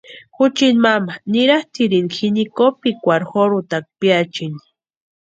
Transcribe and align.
Juchiti 0.35 0.77
mama 0.85 1.13
niratʼirini 1.31 2.11
jini 2.15 2.43
kopikwarhu 2.57 3.29
jorhutakwa 3.35 3.91
piachiani. 3.99 4.59